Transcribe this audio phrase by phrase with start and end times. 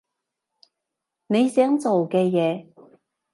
[1.27, 2.67] 你想做嘅嘢？